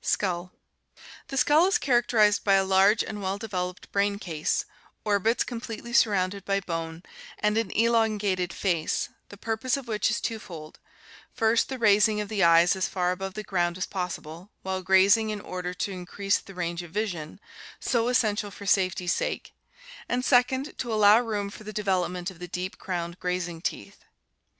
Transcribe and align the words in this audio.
Skull.— 0.00 0.52
The 1.28 1.36
skull 1.36 1.66
is 1.68 1.78
characterized 1.78 2.42
by 2.42 2.54
a 2.54 2.64
large 2.64 3.04
and 3.04 3.22
well 3.22 3.38
developed 3.38 3.92
brain 3.92 4.18
case, 4.18 4.64
orbits 5.04 5.44
completely 5.44 5.92
surrounded 5.92 6.44
by 6.44 6.58
bone, 6.58 7.04
and 7.38 7.56
an 7.56 7.70
elon 7.78 8.18
gated 8.18 8.52
face, 8.52 9.08
the 9.28 9.36
purpose 9.36 9.76
of 9.76 9.86
which 9.86 10.10
is 10.10 10.20
twofold, 10.20 10.80
first 11.32 11.68
the 11.68 11.78
raising 11.78 12.20
of 12.20 12.28
the 12.28 12.42
eyes 12.42 12.74
as 12.74 12.88
far 12.88 13.12
above 13.12 13.34
the 13.34 13.44
ground 13.44 13.78
as 13.78 13.86
possible 13.86 14.50
while 14.62 14.82
grazing 14.82 15.30
in 15.30 15.40
order 15.40 15.72
to 15.72 15.92
increase 15.92 16.38
the 16.40 16.54
range 16.54 16.82
of 16.82 16.90
vision, 16.90 17.38
so 17.78 18.08
essential 18.08 18.50
for 18.50 18.66
safety's 18.66 19.12
sake, 19.14 19.54
and 20.08 20.24
second 20.24 20.76
to 20.76 20.92
allow 20.92 21.20
room 21.20 21.50
for 21.50 21.62
the 21.62 21.72
development 21.72 22.32
of 22.32 22.40
the 22.40 22.48
deep 22.48 22.78
crowned 22.78 23.16
grazing 23.20 23.62
teeth. 23.62 24.04